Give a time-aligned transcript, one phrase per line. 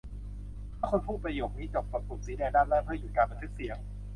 [0.87, 3.77] ถ้าคุณพูดประโยคนี้จบ กดปุ่มสีแดงด้านล่างเพื่อหยุดการบันทึกเสียง